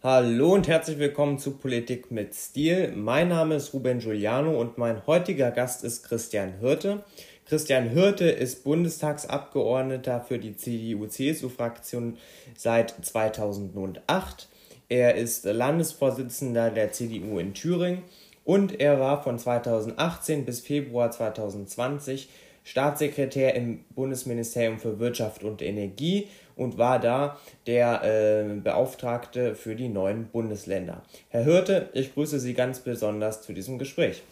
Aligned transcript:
Hallo 0.00 0.54
und 0.54 0.68
herzlich 0.68 1.00
willkommen 1.00 1.40
zu 1.40 1.56
Politik 1.56 2.12
mit 2.12 2.32
Stil. 2.32 2.92
Mein 2.94 3.30
Name 3.30 3.56
ist 3.56 3.74
Ruben 3.74 3.98
Giuliano 3.98 4.56
und 4.56 4.78
mein 4.78 5.04
heutiger 5.08 5.50
Gast 5.50 5.82
ist 5.82 6.04
Christian 6.04 6.60
Hirte. 6.60 7.02
Christian 7.46 7.88
Hirte 7.88 8.26
ist 8.26 8.62
Bundestagsabgeordneter 8.62 10.20
für 10.20 10.38
die 10.38 10.56
CDU-CSU-Fraktion 10.56 12.16
seit 12.56 12.94
2008. 13.04 14.48
Er 14.88 15.16
ist 15.16 15.44
Landesvorsitzender 15.44 16.70
der 16.70 16.92
CDU 16.92 17.40
in 17.40 17.52
Thüringen 17.52 18.04
und 18.44 18.78
er 18.78 19.00
war 19.00 19.24
von 19.24 19.36
2018 19.36 20.44
bis 20.44 20.60
Februar 20.60 21.10
2020 21.10 22.28
Staatssekretär 22.62 23.54
im 23.54 23.84
Bundesministerium 23.96 24.78
für 24.78 25.00
Wirtschaft 25.00 25.42
und 25.42 25.60
Energie 25.62 26.28
und 26.58 26.76
war 26.76 26.98
da 26.98 27.38
der 27.66 28.04
äh, 28.04 28.42
Beauftragte 28.60 29.54
für 29.54 29.74
die 29.76 29.88
neuen 29.88 30.26
Bundesländer. 30.26 31.00
Herr 31.30 31.44
Hirte, 31.44 31.88
ich 31.94 32.12
grüße 32.12 32.38
Sie 32.40 32.52
ganz 32.52 32.80
besonders 32.80 33.40
zu 33.42 33.54
diesem 33.54 33.78
Gespräch. 33.78 34.24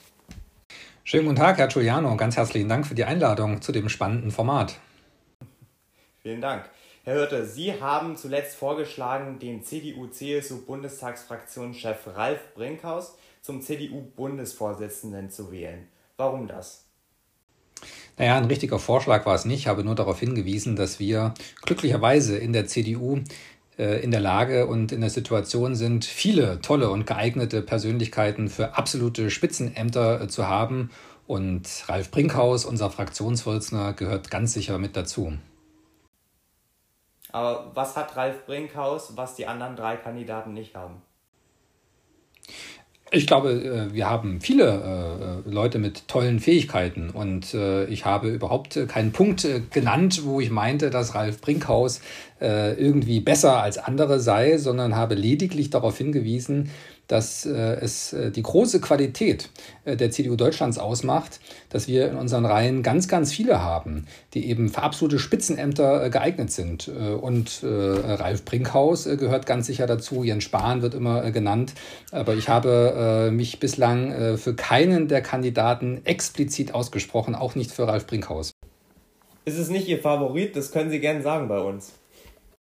Schönen 1.05 1.27
guten 1.27 1.37
Tag, 1.37 1.59
Herr 1.59 1.69
Giuliano. 1.69 2.17
Ganz 2.17 2.37
herzlichen 2.37 2.69
Dank 2.69 2.85
für 2.87 2.97
die 2.97 3.05
Einladung 3.05 3.63
zu 3.63 3.71
dem 3.71 3.89
spannenden 3.89 4.33
Format. 4.33 4.75
Vielen 6.19 6.41
Dank. 6.41 6.69
Herr 7.05 7.15
Hirte, 7.15 7.47
Sie 7.47 7.81
haben 7.81 8.17
zuletzt 8.17 8.57
vorgeschlagen, 8.57 9.39
den 9.39 9.63
CDU-CSU-Bundestagsfraktionschef 9.63 12.09
Ralf 12.17 12.41
Brinkhaus 12.55 13.17
zum 13.41 13.63
CDU-Bundesvorsitzenden 13.63 15.31
zu 15.31 15.53
wählen. 15.53 15.87
Warum 16.17 16.49
das? 16.49 16.86
Naja, 18.19 18.37
ein 18.37 18.47
richtiger 18.47 18.79
Vorschlag 18.79 19.27
war 19.27 19.35
es 19.35 19.45
nicht. 19.45 19.61
Ich 19.61 19.67
habe 19.67 19.85
nur 19.85 19.95
darauf 19.95 20.21
hingewiesen, 20.21 20.77
dass 20.77 20.99
wir 20.99 21.35
glücklicherweise 21.63 22.39
in 22.39 22.53
der 22.53 22.67
CDU 22.67 23.21
äh, 23.79 24.03
in 24.03 24.11
der 24.11 24.21
Lage 24.21 24.67
und 24.67 24.93
in 24.93 25.03
der 25.03 25.11
Situation 25.11 25.75
sind, 25.75 26.05
viele 26.05 26.61
tolle 26.63 26.91
und 26.91 27.07
geeignete 27.07 27.61
Persönlichkeiten 27.61 28.49
für 28.49 28.77
absolute 28.77 29.31
Spitzenämter 29.31 30.23
äh, 30.23 30.29
zu 30.29 30.49
haben. 30.49 30.91
Und 31.27 31.85
Ralf 31.89 32.11
Brinkhaus, 32.11 32.65
unser 32.65 32.91
Fraktionsvorsitzender, 32.91 33.93
gehört 33.93 34.31
ganz 34.31 34.53
sicher 34.53 34.79
mit 34.79 34.97
dazu. 34.97 35.37
Aber 37.33 37.73
was 37.75 37.97
hat 37.97 38.17
Ralf 38.17 38.47
Brinkhaus, 38.47 39.17
was 39.17 39.35
die 39.35 39.47
anderen 39.47 39.77
drei 39.77 39.97
Kandidaten 39.97 40.55
nicht 40.55 40.75
haben? 40.75 41.03
Ich 43.17 43.27
glaube, 43.27 43.51
äh, 43.51 43.95
wir 43.95 44.11
haben 44.11 44.43
viele 44.43 45.43
äh, 45.47 45.51
Leute 45.51 45.79
mit 45.79 46.07
tollen 46.07 46.39
Fähigkeiten. 46.39 47.09
Und 47.09 47.55
äh, 47.55 47.87
ich 47.87 48.05
habe 48.05 48.29
überhaupt 48.29 48.79
keinen 48.89 49.13
Punkt 49.13 49.49
genannt, 49.71 50.23
wo 50.25 50.39
ich 50.39 50.51
meinte, 50.51 50.91
dass 50.91 51.15
Ralf 51.15 51.41
Brinkhaus 51.41 52.01
irgendwie 52.39 53.21
besser 53.21 53.63
als 53.63 53.79
andere 53.79 54.21
sei, 54.21 54.59
sondern 54.59 54.95
habe 54.95 55.15
lediglich 55.15 55.71
darauf 55.71 55.97
hingewiesen, 55.97 56.69
dass 57.09 57.47
äh, 57.47 57.51
es 57.81 58.13
äh, 58.13 58.31
die 58.31 58.43
große 58.43 58.81
Qualität 58.81 59.51
äh, 59.85 59.97
der 59.97 60.11
CDU 60.11 60.37
Deutschlands 60.37 60.79
ausmacht, 60.79 61.41
dass 61.71 61.89
wir 61.89 62.09
in 62.11 62.17
unseren 62.17 62.45
Reihen 62.45 62.83
ganz, 62.83 63.09
ganz 63.09 63.33
viele 63.33 63.63
haben, 63.63 64.07
die 64.35 64.49
eben 64.49 64.69
für 64.69 64.83
absolute 64.83 65.19
Spitzenämter 65.19 66.11
geeignet 66.11 66.51
sind. 66.51 66.89
Und 66.89 67.63
Ralf 67.63 68.45
Brinkhaus 68.45 69.05
gehört 69.05 69.47
ganz 69.47 69.67
sicher 69.67 69.87
dazu, 69.87 70.25
Jens 70.25 70.45
Spahn 70.45 70.83
wird 70.83 70.95
immer 70.95 71.31
genannt, 71.31 71.75
aber 72.13 72.35
ich 72.35 72.49
habe 72.49 73.31
mich 73.33 73.61
bislang 73.61 74.37
für 74.39 74.55
keinen 74.55 75.09
der 75.09 75.23
Kandidaten 75.23 76.01
explizit 76.05 76.75
ausgesprochen, 76.75 77.35
auch 77.35 77.55
nicht 77.55 77.71
für 77.71 77.89
Ralf 77.89 78.07
Brinkhaus. 78.07 78.53
Ist 79.45 79.59
es 79.59 79.69
nicht 79.69 79.89
Ihr 79.89 79.99
Favorit? 79.99 80.57
Das 80.57 80.73
können 80.73 80.91
Sie 80.91 81.01
gerne 81.01 81.23
sagen 81.23 81.49
bei 81.49 81.61
uns. 81.61 81.93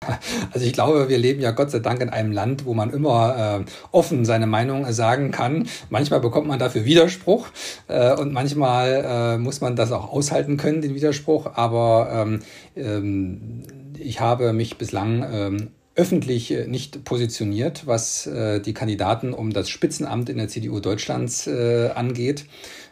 Also 0.52 0.66
ich 0.66 0.72
glaube, 0.72 1.08
wir 1.08 1.18
leben 1.18 1.40
ja 1.40 1.50
Gott 1.50 1.70
sei 1.70 1.80
Dank 1.80 2.00
in 2.00 2.10
einem 2.10 2.32
Land, 2.32 2.64
wo 2.64 2.74
man 2.74 2.90
immer 2.90 3.60
äh, 3.60 3.70
offen 3.92 4.24
seine 4.24 4.46
Meinung 4.46 4.90
sagen 4.92 5.30
kann. 5.30 5.68
Manchmal 5.90 6.20
bekommt 6.20 6.46
man 6.46 6.58
dafür 6.58 6.84
Widerspruch 6.84 7.48
äh, 7.88 8.14
und 8.14 8.32
manchmal 8.32 9.04
äh, 9.06 9.38
muss 9.38 9.60
man 9.60 9.76
das 9.76 9.92
auch 9.92 10.10
aushalten 10.12 10.56
können, 10.56 10.80
den 10.80 10.94
Widerspruch. 10.94 11.50
Aber 11.54 12.08
ähm, 12.12 12.40
ähm, 12.76 13.62
ich 13.98 14.20
habe 14.20 14.52
mich 14.52 14.78
bislang 14.78 15.26
ähm, 15.30 15.68
öffentlich 15.96 16.52
äh, 16.52 16.66
nicht 16.66 17.04
positioniert, 17.04 17.86
was 17.86 18.26
äh, 18.26 18.60
die 18.60 18.74
Kandidaten 18.74 19.32
um 19.32 19.52
das 19.52 19.68
Spitzenamt 19.68 20.28
in 20.28 20.36
der 20.36 20.48
CDU 20.48 20.78
Deutschlands 20.80 21.46
äh, 21.46 21.90
angeht. 21.94 22.44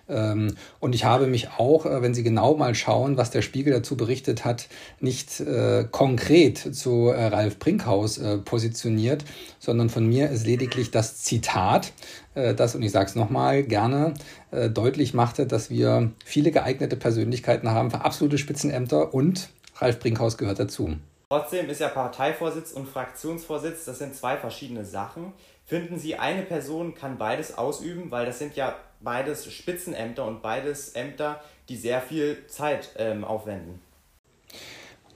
Ähm, 0.08 0.56
und 0.80 0.94
ich 0.94 1.04
habe 1.04 1.26
mich 1.26 1.50
auch, 1.58 1.86
äh, 1.86 2.02
wenn 2.02 2.14
Sie 2.14 2.22
genau 2.22 2.56
mal 2.56 2.74
schauen, 2.74 3.16
was 3.16 3.30
der 3.30 3.42
Spiegel 3.42 3.72
dazu 3.72 3.96
berichtet 3.96 4.44
hat, 4.44 4.68
nicht 5.00 5.40
äh, 5.40 5.86
konkret 5.90 6.58
zu 6.58 7.08
äh, 7.08 7.26
Ralf 7.26 7.58
Brinkhaus 7.58 8.18
äh, 8.18 8.38
positioniert, 8.38 9.24
sondern 9.58 9.88
von 9.88 10.06
mir 10.06 10.30
ist 10.30 10.46
lediglich 10.46 10.90
das 10.90 11.22
Zitat, 11.22 11.92
äh, 12.34 12.54
das, 12.54 12.74
und 12.74 12.82
ich 12.82 12.90
sage 12.90 13.08
es 13.08 13.14
nochmal, 13.14 13.62
gerne 13.62 14.14
äh, 14.50 14.68
deutlich 14.68 15.14
machte, 15.14 15.46
dass 15.46 15.70
wir 15.70 16.10
viele 16.24 16.50
geeignete 16.50 16.96
Persönlichkeiten 16.96 17.70
haben 17.70 17.90
für 17.90 18.04
absolute 18.04 18.38
Spitzenämter 18.38 19.14
und 19.14 19.48
Ralf 19.76 19.98
Brinkhaus 20.00 20.36
gehört 20.36 20.58
dazu. 20.58 20.96
Trotzdem 21.34 21.68
ist 21.68 21.80
ja 21.80 21.88
Parteivorsitz 21.88 22.70
und 22.70 22.88
Fraktionsvorsitz, 22.88 23.86
das 23.86 23.98
sind 23.98 24.14
zwei 24.14 24.36
verschiedene 24.36 24.84
Sachen. 24.84 25.32
Finden 25.64 25.98
Sie, 25.98 26.14
eine 26.14 26.42
Person 26.42 26.94
kann 26.94 27.18
beides 27.18 27.58
ausüben, 27.58 28.12
weil 28.12 28.24
das 28.24 28.38
sind 28.38 28.54
ja 28.54 28.76
beides 29.00 29.52
Spitzenämter 29.52 30.24
und 30.26 30.42
beides 30.42 30.90
Ämter, 30.90 31.42
die 31.68 31.76
sehr 31.76 32.00
viel 32.00 32.46
Zeit 32.46 32.90
ähm, 32.98 33.24
aufwenden. 33.24 33.80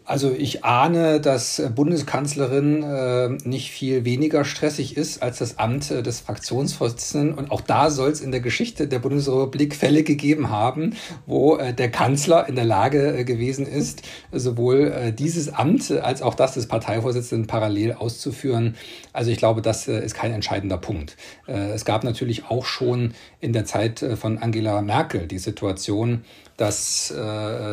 Also 0.08 0.32
ich 0.32 0.64
ahne, 0.64 1.20
dass 1.20 1.60
Bundeskanzlerin 1.74 2.82
äh, 2.82 3.28
nicht 3.46 3.70
viel 3.70 4.06
weniger 4.06 4.46
stressig 4.46 4.96
ist 4.96 5.22
als 5.22 5.36
das 5.36 5.58
Amt 5.58 5.90
äh, 5.90 6.02
des 6.02 6.20
Fraktionsvorsitzenden. 6.20 7.34
Und 7.34 7.50
auch 7.50 7.60
da 7.60 7.90
soll 7.90 8.08
es 8.08 8.22
in 8.22 8.30
der 8.30 8.40
Geschichte 8.40 8.88
der 8.88 9.00
Bundesrepublik 9.00 9.76
Fälle 9.76 10.04
gegeben 10.04 10.48
haben, 10.48 10.96
wo 11.26 11.56
äh, 11.56 11.74
der 11.74 11.90
Kanzler 11.90 12.48
in 12.48 12.54
der 12.54 12.64
Lage 12.64 13.18
äh, 13.18 13.24
gewesen 13.24 13.66
ist, 13.66 14.00
sowohl 14.32 14.92
äh, 14.92 15.12
dieses 15.12 15.52
Amt 15.52 15.90
als 15.90 16.22
auch 16.22 16.34
das 16.34 16.54
des 16.54 16.68
Parteivorsitzenden 16.68 17.46
parallel 17.46 17.92
auszuführen. 17.92 18.76
Also 19.12 19.30
ich 19.30 19.36
glaube, 19.36 19.60
das 19.60 19.88
äh, 19.88 20.02
ist 20.02 20.14
kein 20.14 20.32
entscheidender 20.32 20.78
Punkt. 20.78 21.18
es 21.46 21.84
gab 21.84 22.04
natürlich 22.04 22.46
auch 22.46 22.64
schon 22.64 23.12
in 23.40 23.52
der 23.52 23.64
Zeit 23.64 24.04
von 24.18 24.38
Angela 24.38 24.80
Merkel 24.80 25.26
die 25.26 25.38
Situation, 25.38 26.24
dass 26.56 27.12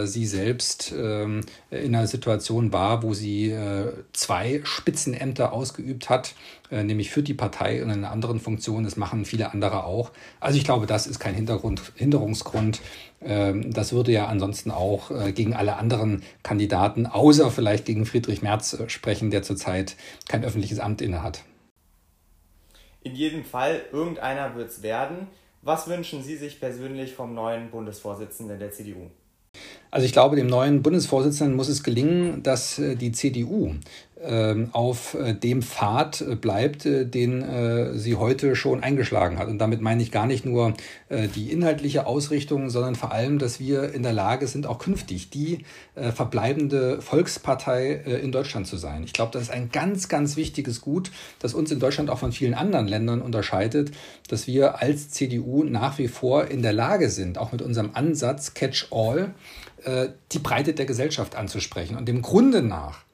sie 0.05 0.25
selbst 0.25 0.93
ähm, 0.97 1.41
in 1.81 1.95
einer 1.95 2.07
Situation 2.07 2.73
war, 2.73 3.03
wo 3.03 3.13
sie 3.13 3.51
äh, 3.51 3.93
zwei 4.13 4.61
Spitzenämter 4.63 5.53
ausgeübt 5.53 6.09
hat, 6.09 6.35
äh, 6.71 6.83
nämlich 6.83 7.11
für 7.11 7.23
die 7.23 7.33
Partei 7.33 7.83
und 7.83 7.89
in 7.89 7.99
einer 7.99 8.11
anderen 8.11 8.39
Funktion. 8.39 8.83
Das 8.83 8.97
machen 8.97 9.25
viele 9.25 9.51
andere 9.51 9.85
auch. 9.85 10.11
Also 10.39 10.57
ich 10.57 10.63
glaube, 10.63 10.85
das 10.85 11.07
ist 11.07 11.19
kein 11.19 11.35
Hintergrund, 11.35 11.81
Hinderungsgrund. 11.95 12.81
Ähm, 13.21 13.71
das 13.71 13.93
würde 13.93 14.11
ja 14.11 14.27
ansonsten 14.27 14.71
auch 14.71 15.11
äh, 15.11 15.31
gegen 15.31 15.53
alle 15.53 15.77
anderen 15.77 16.23
Kandidaten, 16.43 17.05
außer 17.05 17.51
vielleicht 17.51 17.85
gegen 17.85 18.05
Friedrich 18.05 18.41
Merz 18.41 18.73
äh, 18.73 18.89
sprechen, 18.89 19.31
der 19.31 19.43
zurzeit 19.43 19.95
kein 20.27 20.43
öffentliches 20.43 20.79
Amt 20.79 21.01
innehat. 21.01 21.43
In 23.03 23.13
jedem 23.13 23.43
Fall, 23.43 23.81
irgendeiner 23.91 24.55
wird 24.55 24.69
es 24.69 24.81
werden. 24.81 25.27
Was 25.61 25.87
wünschen 25.87 26.21
Sie 26.21 26.37
sich 26.37 26.59
persönlich 26.59 27.13
vom 27.13 27.33
neuen 27.33 27.71
Bundesvorsitzenden 27.71 28.59
der 28.59 28.71
CDU? 28.71 29.09
Also 29.95 30.05
ich 30.05 30.11
glaube, 30.11 30.35
dem 30.35 30.47
neuen 30.47 30.81
Bundesvorsitzenden 30.81 31.55
muss 31.55 31.69
es 31.69 31.81
gelingen, 31.81 32.43
dass 32.43 32.79
äh, 32.79 32.97
die 32.97 33.13
CDU 33.13 33.75
ähm, 34.21 34.67
auf 34.73 35.13
äh, 35.13 35.33
dem 35.33 35.61
Pfad 35.61 36.19
äh, 36.19 36.35
bleibt, 36.35 36.83
den 36.83 37.93
sie 37.95 38.15
heute 38.15 38.57
schon 38.57 38.83
eingeschlagen 38.83 39.39
hat. 39.39 39.47
Und 39.47 39.57
damit 39.59 39.79
meine 39.79 40.03
ich 40.03 40.11
gar 40.11 40.25
nicht 40.25 40.45
nur 40.45 40.73
die 41.09 41.51
inhaltliche 41.51 42.07
Ausrichtung, 42.07 42.69
sondern 42.69 42.95
vor 42.95 43.11
allem, 43.11 43.39
dass 43.39 43.59
wir 43.59 43.93
in 43.93 44.03
der 44.03 44.11
Lage 44.11 44.47
sind, 44.47 44.67
auch 44.67 44.79
künftig 44.79 45.29
die 45.29 45.59
verbleibende 45.95 47.01
Volkspartei 47.01 47.91
in 47.93 48.31
Deutschland 48.31 48.67
zu 48.67 48.77
sein. 48.77 49.03
Ich 49.03 49.13
glaube, 49.13 49.31
das 49.31 49.43
ist 49.43 49.51
ein 49.51 49.69
ganz, 49.71 50.09
ganz 50.09 50.35
wichtiges 50.35 50.81
Gut, 50.81 51.11
das 51.39 51.53
uns 51.53 51.71
in 51.71 51.79
Deutschland 51.79 52.09
auch 52.09 52.19
von 52.19 52.31
vielen 52.31 52.53
anderen 52.53 52.87
Ländern 52.87 53.21
unterscheidet, 53.21 53.91
dass 54.27 54.47
wir 54.47 54.81
als 54.81 55.09
CDU 55.11 55.63
nach 55.63 55.97
wie 55.99 56.07
vor 56.07 56.47
in 56.47 56.61
der 56.61 56.73
Lage 56.73 57.09
sind, 57.09 57.37
auch 57.37 57.51
mit 57.51 57.61
unserem 57.61 57.91
Ansatz 57.93 58.53
Catch-all, 58.53 59.33
die 59.85 60.39
Breite 60.39 60.73
der 60.73 60.85
Gesellschaft 60.85 61.35
anzusprechen. 61.35 61.95
Und 61.95 62.07
dem 62.07 62.23
Grunde 62.23 62.63
nach 62.63 63.05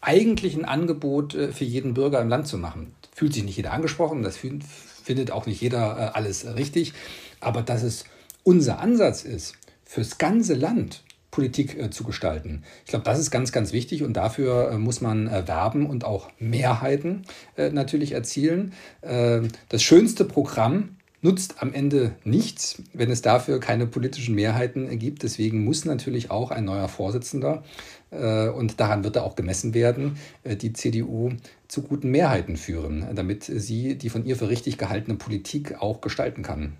eigentlich 0.00 0.56
ein 0.56 0.64
Angebot 0.64 1.34
äh, 1.34 1.52
für 1.52 1.64
jeden 1.64 1.94
Bürger 1.94 2.20
im 2.20 2.28
Land 2.28 2.46
zu 2.46 2.58
machen. 2.58 2.94
Fühlt 3.14 3.34
sich 3.34 3.44
nicht 3.44 3.56
jeder 3.56 3.72
angesprochen, 3.72 4.22
das 4.22 4.36
findet 4.36 5.30
auch 5.30 5.46
nicht 5.46 5.60
jeder 5.60 5.98
äh, 5.98 6.16
alles 6.16 6.46
richtig, 6.56 6.92
aber 7.40 7.62
dass 7.62 7.82
es 7.82 8.04
unser 8.44 8.78
Ansatz 8.78 9.24
ist, 9.24 9.54
fürs 9.84 10.18
ganze 10.18 10.54
Land 10.54 11.02
Politik 11.30 11.78
äh, 11.78 11.90
zu 11.90 12.04
gestalten. 12.04 12.62
Ich 12.84 12.90
glaube, 12.90 13.04
das 13.04 13.18
ist 13.18 13.30
ganz, 13.30 13.52
ganz 13.52 13.72
wichtig 13.72 14.02
und 14.02 14.14
dafür 14.14 14.78
muss 14.78 15.00
man 15.00 15.30
werben 15.30 15.86
und 15.86 16.04
auch 16.04 16.30
Mehrheiten 16.38 17.24
natürlich 17.56 18.12
erzielen. 18.12 18.72
das 19.02 19.82
schönste 19.82 20.24
Programm 20.24 20.96
nutzt 21.20 21.62
am 21.62 21.72
Ende 21.72 22.14
nichts, 22.24 22.82
wenn 22.92 23.10
es 23.10 23.22
dafür 23.22 23.60
keine 23.60 23.86
politischen 23.86 24.34
Mehrheiten 24.34 24.98
gibt. 24.98 25.22
Deswegen 25.22 25.64
muss 25.64 25.84
natürlich 25.84 26.30
auch 26.30 26.50
ein 26.50 26.64
neuer 26.64 26.88
Vorsitzender, 26.88 27.62
äh, 28.10 28.48
und 28.48 28.80
daran 28.80 29.04
wird 29.04 29.16
er 29.16 29.24
auch 29.24 29.36
gemessen 29.36 29.74
werden, 29.74 30.18
äh, 30.44 30.56
die 30.56 30.72
CDU 30.72 31.30
zu 31.68 31.82
guten 31.82 32.10
Mehrheiten 32.10 32.56
führen, 32.56 33.14
damit 33.14 33.44
sie 33.44 33.96
die 33.96 34.08
von 34.08 34.24
ihr 34.24 34.36
für 34.36 34.48
richtig 34.48 34.78
gehaltene 34.78 35.16
Politik 35.16 35.80
auch 35.80 36.00
gestalten 36.00 36.42
kann. 36.42 36.76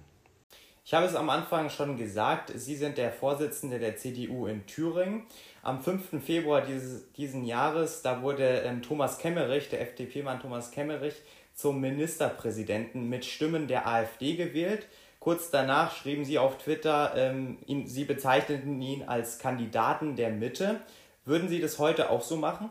Ich 0.85 0.94
habe 0.94 1.05
es 1.05 1.14
am 1.14 1.29
Anfang 1.29 1.69
schon 1.69 1.99
gesagt, 1.99 2.50
Sie 2.55 2.75
sind 2.75 2.96
der 2.96 3.12
Vorsitzende 3.12 3.79
der 3.79 3.96
CDU 3.96 4.46
in 4.46 4.64
Thüringen. 4.64 5.25
Am 5.62 5.82
5. 5.82 6.25
Februar 6.25 6.62
dieses 6.62 7.12
diesen 7.12 7.44
Jahres, 7.44 8.00
da 8.00 8.23
wurde 8.23 8.62
ähm, 8.64 8.81
Thomas 8.81 9.19
Kemmerich, 9.19 9.69
der 9.69 9.82
FDP-Mann 9.82 10.40
Thomas 10.40 10.70
Kemmerich, 10.70 11.17
zum 11.58 11.81
Ministerpräsidenten 11.81 13.08
mit 13.08 13.25
Stimmen 13.25 13.66
der 13.66 13.88
AfD 13.88 14.37
gewählt. 14.37 14.87
Kurz 15.19 15.50
danach 15.50 15.93
schrieben 15.96 16.25
sie 16.25 16.38
auf 16.38 16.56
Twitter, 16.58 17.14
ähm, 17.16 17.58
ihn, 17.66 17.88
sie 17.88 18.05
bezeichneten 18.05 18.81
ihn 18.81 19.02
als 19.02 19.40
Kandidaten 19.40 20.14
der 20.14 20.31
Mitte. 20.31 20.81
Würden 21.25 21.49
Sie 21.49 21.60
das 21.60 21.81
heute 21.81 22.10
auch 22.10 22.22
so 22.22 22.37
machen, 22.37 22.70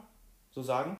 so 0.51 0.63
sagen? 0.63 0.97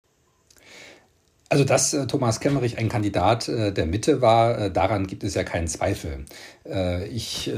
Also, 1.49 1.63
dass 1.63 1.93
äh, 1.93 2.07
Thomas 2.07 2.41
Kemmerich 2.41 2.77
ein 2.77 2.89
Kandidat 2.89 3.47
äh, 3.47 3.71
der 3.71 3.85
Mitte 3.85 4.21
war, 4.21 4.57
äh, 4.57 4.71
daran 4.71 5.07
gibt 5.07 5.23
es 5.23 5.33
ja 5.33 5.43
keinen 5.43 5.67
Zweifel. 5.67 6.25
Äh, 6.65 7.07
ich 7.07 7.47
äh, 7.47 7.53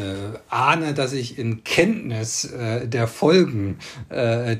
ahne, 0.47 0.93
dass 0.93 1.13
ich 1.13 1.39
in 1.39 1.63
Kenntnis 1.63 2.45
äh, 2.45 2.87
der 2.87 3.07
Folgen 3.07 3.79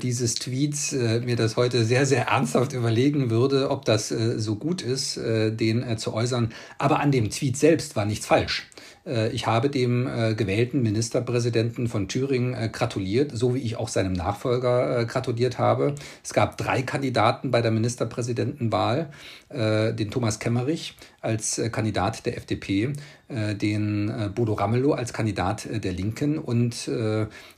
dieses 0.02 0.34
Tweets 0.36 0.92
mir 0.92 1.36
das 1.36 1.56
heute 1.56 1.84
sehr, 1.84 2.06
sehr 2.06 2.26
ernsthaft 2.26 2.72
überlegen 2.72 3.30
würde, 3.30 3.70
ob 3.70 3.84
das 3.84 4.08
so 4.08 4.56
gut 4.56 4.82
ist, 4.82 5.16
den 5.16 5.98
zu 5.98 6.14
äußern. 6.14 6.52
Aber 6.78 7.00
an 7.00 7.10
dem 7.12 7.30
Tweet 7.30 7.56
selbst 7.56 7.96
war 7.96 8.04
nichts 8.04 8.26
falsch. 8.26 8.68
Äh, 9.06 9.30
ich 9.30 9.46
habe 9.46 9.70
dem 9.70 10.06
äh, 10.06 10.34
gewählten 10.34 10.82
Ministerpräsidenten 10.82 11.88
von 11.88 12.08
Thüringen 12.08 12.54
äh, 12.54 12.68
gratuliert, 12.68 13.32
so 13.34 13.54
wie 13.54 13.60
ich 13.60 13.76
auch 13.76 13.88
seinem 13.88 14.12
Nachfolger 14.12 15.04
gratuliert 15.04 15.58
habe. 15.58 15.94
Es 16.22 16.32
gab 16.32 16.56
drei 16.56 16.82
Kandidaten 16.82 17.50
bei 17.50 17.62
der 17.62 17.70
Ministerpräsidentenwahl, 17.70 19.10
den 19.52 20.10
Thomas 20.10 20.38
Kemmerich 20.38 20.96
als 21.20 21.60
Kandidat 21.72 22.24
der 22.24 22.36
FDP, 22.36 22.92
den 23.28 24.32
Bodo 24.34 24.52
Ramelow 24.52 24.92
als 24.92 25.12
Kandidat 25.12 25.66
der 25.72 25.92
Linken 25.92 26.38
und 26.38 26.88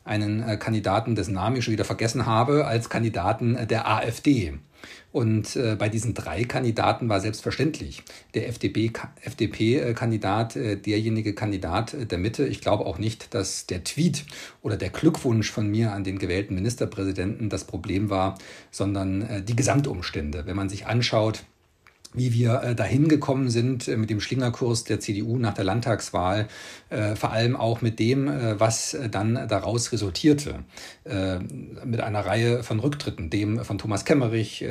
einen 0.04 0.58
Kandidaten, 0.58 1.14
dessen 1.14 1.34
Namen 1.34 1.56
ich 1.56 1.64
schon 1.64 1.72
wieder 1.72 1.84
vergessen 1.84 2.24
habe, 2.26 2.66
als 2.66 2.88
Kandidaten 2.88 3.58
der 3.68 3.88
AfD. 3.88 4.54
Und 5.12 5.56
äh, 5.56 5.76
bei 5.78 5.88
diesen 5.88 6.12
drei 6.14 6.44
Kandidaten 6.44 7.08
war 7.08 7.20
selbstverständlich 7.20 8.02
der 8.34 8.48
FDP-Kandidat 8.48 10.56
äh, 10.56 10.76
derjenige 10.76 11.34
Kandidat 11.34 11.94
äh, 11.94 12.06
der 12.06 12.18
Mitte. 12.18 12.46
Ich 12.46 12.60
glaube 12.60 12.86
auch 12.86 12.98
nicht, 12.98 13.34
dass 13.34 13.66
der 13.66 13.84
Tweet 13.84 14.24
oder 14.62 14.76
der 14.76 14.90
Glückwunsch 14.90 15.50
von 15.50 15.70
mir 15.70 15.92
an 15.92 16.04
den 16.04 16.18
gewählten 16.18 16.54
Ministerpräsidenten 16.54 17.48
das 17.48 17.64
Problem 17.64 18.10
war, 18.10 18.38
sondern 18.70 19.22
äh, 19.22 19.42
die 19.42 19.56
Gesamtumstände. 19.56 20.46
Wenn 20.46 20.56
man 20.56 20.68
sich 20.68 20.86
anschaut, 20.86 21.44
wie 22.14 22.32
wir 22.32 22.62
äh, 22.62 22.74
dahin 22.74 23.08
gekommen 23.08 23.48
sind 23.50 23.88
äh, 23.88 23.96
mit 23.96 24.10
dem 24.10 24.20
Schlingerkurs 24.20 24.84
der 24.84 25.00
CDU 25.00 25.38
nach 25.38 25.54
der 25.54 25.64
Landtagswahl, 25.64 26.48
äh, 26.90 27.16
vor 27.16 27.32
allem 27.32 27.56
auch 27.56 27.80
mit 27.80 27.98
dem, 27.98 28.30
was 28.58 28.96
dann 29.10 29.48
daraus 29.48 29.92
resultierte, 29.92 30.64
mit 31.04 32.00
einer 32.00 32.20
Reihe 32.20 32.62
von 32.62 32.80
Rücktritten, 32.80 33.30
dem 33.30 33.64
von 33.64 33.78
Thomas 33.78 34.04
Kemmerich, 34.04 34.64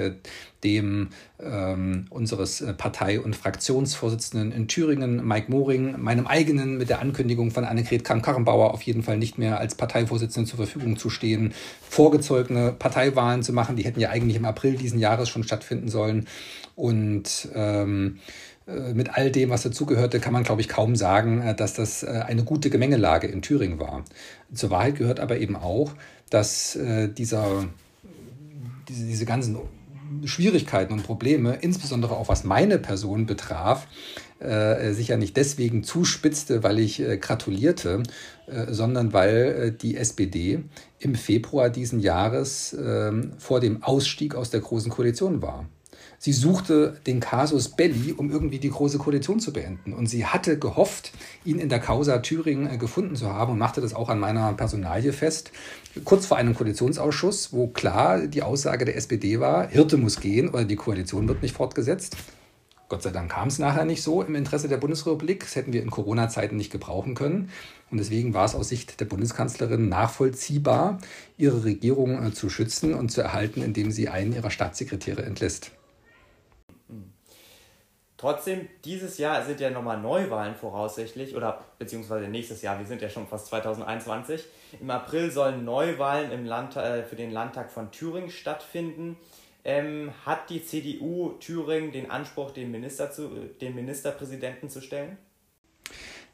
dem 0.63 1.09
ähm, 1.41 2.05
unseres 2.09 2.63
Partei- 2.77 3.19
und 3.19 3.35
Fraktionsvorsitzenden 3.35 4.51
in 4.51 4.67
Thüringen, 4.67 5.25
Mike 5.25 5.51
Moring, 5.51 5.99
meinem 5.99 6.27
eigenen 6.27 6.77
mit 6.77 6.89
der 6.89 6.99
Ankündigung 6.99 7.51
von 7.51 7.65
Annegret 7.65 8.03
Kramp-Karrenbauer 8.03 8.73
auf 8.73 8.81
jeden 8.83 9.03
Fall 9.03 9.17
nicht 9.17 9.37
mehr 9.37 9.59
als 9.59 9.75
Parteivorsitzende 9.75 10.49
zur 10.49 10.57
Verfügung 10.57 10.97
zu 10.97 11.09
stehen, 11.09 11.53
vorgezogene 11.81 12.73
Parteiwahlen 12.73 13.43
zu 13.43 13.53
machen, 13.53 13.75
die 13.75 13.83
hätten 13.83 13.99
ja 13.99 14.09
eigentlich 14.09 14.37
im 14.37 14.45
April 14.45 14.75
diesen 14.75 14.99
Jahres 14.99 15.29
schon 15.29 15.43
stattfinden 15.43 15.89
sollen. 15.89 16.27
Und 16.75 17.49
ähm, 17.53 18.19
äh, 18.67 18.93
mit 18.93 19.17
all 19.17 19.31
dem, 19.31 19.49
was 19.49 19.63
dazugehörte, 19.63 20.19
kann 20.19 20.33
man, 20.33 20.43
glaube 20.43 20.61
ich, 20.61 20.69
kaum 20.69 20.95
sagen, 20.95 21.41
äh, 21.41 21.55
dass 21.55 21.73
das 21.73 22.03
äh, 22.03 22.23
eine 22.25 22.43
gute 22.43 22.69
Gemengelage 22.69 23.27
in 23.27 23.41
Thüringen 23.41 23.79
war. 23.79 24.03
Zur 24.53 24.69
Wahrheit 24.69 24.95
gehört 24.95 25.19
aber 25.19 25.37
eben 25.37 25.55
auch, 25.55 25.93
dass 26.29 26.79
dieser, 27.17 27.65
diese, 28.87 29.05
diese 29.05 29.25
ganzen 29.25 29.57
Schwierigkeiten 30.25 30.93
und 30.93 31.03
Probleme, 31.03 31.57
insbesondere 31.61 32.15
auch 32.15 32.29
was 32.29 32.43
meine 32.43 32.77
Person 32.79 33.25
betraf, 33.25 33.87
äh, 34.39 34.93
sich 34.93 35.09
ja 35.09 35.17
nicht 35.17 35.37
deswegen 35.37 35.83
zuspitzte, 35.83 36.63
weil 36.63 36.79
ich 36.79 36.99
äh, 36.99 37.17
gratulierte, 37.17 38.03
äh, 38.47 38.73
sondern 38.73 39.13
weil 39.13 39.71
die 39.71 39.97
SPD 39.97 40.63
im 40.99 41.15
Februar 41.15 41.69
diesen 41.69 41.99
Jahres 41.99 42.75
ähm, 42.79 43.33
vor 43.37 43.59
dem 43.59 43.83
Ausstieg 43.83 44.35
aus 44.35 44.49
der 44.49 44.61
Großen 44.61 44.91
Koalition 44.91 45.41
war. 45.41 45.65
Sie 46.19 46.33
suchte 46.33 46.99
den 47.07 47.19
Casus 47.19 47.69
Belli, 47.69 48.13
um 48.13 48.31
irgendwie 48.31 48.59
die 48.59 48.69
Große 48.69 48.97
Koalition 48.97 49.39
zu 49.39 49.53
beenden. 49.53 49.93
Und 49.93 50.07
sie 50.07 50.25
hatte 50.25 50.59
gehofft, 50.59 51.11
ihn 51.45 51.59
in 51.59 51.69
der 51.69 51.79
Causa 51.79 52.19
Thüringen 52.19 52.69
äh, 52.69 52.77
gefunden 52.77 53.15
zu 53.15 53.33
haben 53.33 53.53
und 53.53 53.57
machte 53.59 53.81
das 53.81 53.93
auch 53.93 54.09
an 54.09 54.19
meiner 54.19 54.53
Personalie 54.53 55.13
fest. 55.13 55.51
Kurz 56.05 56.25
vor 56.25 56.37
einem 56.37 56.55
Koalitionsausschuss, 56.55 57.53
wo 57.53 57.67
klar 57.67 58.27
die 58.27 58.43
Aussage 58.43 58.85
der 58.85 58.95
SPD 58.97 59.39
war, 59.39 59.67
Hirte 59.67 59.97
muss 59.97 60.19
gehen 60.19 60.49
oder 60.49 60.65
die 60.65 60.75
Koalition 60.75 61.27
wird 61.27 61.41
nicht 61.41 61.55
fortgesetzt. 61.55 62.15
Gott 62.91 63.03
sei 63.03 63.11
Dank 63.11 63.31
kam 63.31 63.47
es 63.47 63.57
nachher 63.57 63.85
nicht 63.85 64.03
so 64.03 64.21
im 64.21 64.35
Interesse 64.35 64.67
der 64.67 64.75
Bundesrepublik. 64.75 65.39
Das 65.39 65.55
hätten 65.55 65.71
wir 65.71 65.81
in 65.81 65.89
Corona-Zeiten 65.89 66.57
nicht 66.57 66.73
gebrauchen 66.73 67.15
können. 67.15 67.49
Und 67.89 67.99
deswegen 67.99 68.33
war 68.33 68.43
es 68.43 68.53
aus 68.53 68.67
Sicht 68.67 68.99
der 68.99 69.05
Bundeskanzlerin 69.05 69.87
nachvollziehbar, 69.87 70.99
ihre 71.37 71.63
Regierung 71.63 72.21
äh, 72.21 72.33
zu 72.33 72.49
schützen 72.49 72.93
und 72.93 73.09
zu 73.09 73.21
erhalten, 73.21 73.61
indem 73.61 73.91
sie 73.91 74.09
einen 74.09 74.33
ihrer 74.33 74.51
Staatssekretäre 74.51 75.23
entlässt. 75.23 75.71
Trotzdem, 78.21 78.69
dieses 78.85 79.17
Jahr 79.17 79.43
sind 79.43 79.59
ja 79.59 79.71
nochmal 79.71 79.99
Neuwahlen 79.99 80.53
voraussichtlich, 80.53 81.35
oder 81.35 81.65
beziehungsweise 81.79 82.27
nächstes 82.27 82.61
Jahr, 82.61 82.77
wir 82.77 82.85
sind 82.85 83.01
ja 83.01 83.09
schon 83.09 83.25
fast 83.25 83.47
2021. 83.47 84.45
Im 84.79 84.91
April 84.91 85.31
sollen 85.31 85.65
Neuwahlen 85.65 86.31
im 86.31 86.45
Land, 86.45 86.75
äh, 86.75 87.01
für 87.01 87.15
den 87.15 87.31
Landtag 87.31 87.71
von 87.71 87.89
Thüringen 87.89 88.29
stattfinden. 88.29 89.17
Ähm, 89.63 90.13
hat 90.23 90.51
die 90.51 90.63
CDU 90.63 91.31
Thüringen 91.39 91.91
den 91.91 92.11
Anspruch, 92.11 92.51
den, 92.51 92.69
Minister 92.69 93.11
zu, 93.11 93.27
den 93.59 93.73
Ministerpräsidenten 93.73 94.69
zu 94.69 94.81
stellen? 94.81 95.17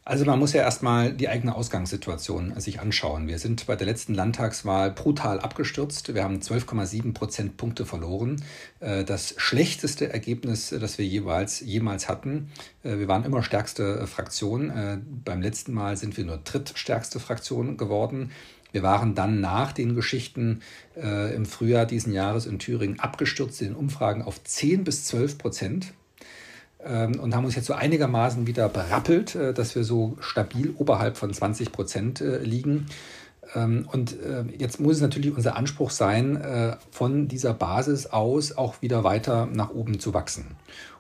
Also 0.08 0.24
man 0.24 0.40
muss 0.40 0.54
ja 0.54 0.62
erstmal 0.62 1.12
die 1.12 1.28
eigene 1.28 1.54
Ausgangssituation 1.54 2.58
sich 2.62 2.80
anschauen. 2.80 3.28
Wir 3.28 3.40
sind 3.40 3.68
bei 3.68 3.76
der 3.76 3.86
letzten 3.86 4.14
Landtagswahl 4.14 4.90
brutal 4.90 5.42
abgestürzt. 5.42 6.16
Wir 6.16 6.24
haben 6.24 6.40
12,7 6.40 7.14
Prozentpunkte 7.14 7.86
verloren. 7.86 8.42
Äh, 8.80 9.04
das 9.04 9.34
schlechteste 9.36 10.14
Ergebnis, 10.14 10.70
das 10.70 10.98
wir 10.98 11.06
jeweils 11.06 11.60
jemals 11.60 12.08
hatten. 12.08 12.50
Äh, 12.84 13.00
wir 13.00 13.10
waren 13.10 13.26
immer 13.26 13.44
stärkste 13.44 14.08
Fraktion. 14.08 14.70
Äh, 14.70 15.00
beim 15.26 15.42
letzten 15.42 15.74
Mal 15.74 15.98
sind 15.98 16.16
wir 16.16 16.24
nur 16.24 16.38
drittstärkste 16.38 17.20
Fraktion 17.20 17.76
geworden. 17.76 18.32
Wir 18.72 18.84
waren 18.84 19.14
dann 19.14 19.42
nach 19.42 19.74
den 19.74 19.94
Geschichten 19.94 20.62
äh, 20.96 21.36
im 21.36 21.46
Frühjahr 21.46 21.86
diesen 21.86 22.14
Jahres 22.14 22.46
in 22.46 22.60
Thüringen 22.60 23.02
abgestürzt 23.02 23.62
in 23.62 23.68
den 23.68 23.76
Umfragen 23.76 24.22
auf 24.22 24.42
10 24.42 24.86
bis 24.86 25.04
12 25.04 25.38
Prozent. 25.38 25.94
Ähm, 26.88 27.20
und 27.20 27.36
haben 27.36 27.46
uns 27.46 27.56
jetzt 27.56 27.66
so 27.66 27.74
einigermaßen 27.74 28.48
wieder 28.48 28.70
berappelt, 28.70 29.36
äh, 29.36 29.54
dass 29.54 29.76
wir 29.76 29.84
so 29.84 30.18
stabil 30.20 30.74
oberhalb 30.78 31.18
von 31.18 31.34
20 31.34 31.72
Prozent 31.72 32.22
äh, 32.22 32.40
liegen. 32.40 32.86
Ähm, 33.56 33.88
und 33.92 34.14
äh, 34.22 34.46
jetzt 34.58 34.80
muss 34.80 34.98
es 34.98 35.02
natürlich 35.02 35.36
unser 35.36 35.56
Anspruch 35.56 35.92
sein, 35.92 36.78
von 36.92 37.28
dieser 37.28 37.54
Basis 37.54 38.08
aus 38.08 38.58
auch 38.58 38.82
wieder 38.82 39.04
weiter 39.04 39.48
nach 39.48 39.72
oben 39.72 40.00
zu 40.00 40.14
wachsen. 40.14 40.46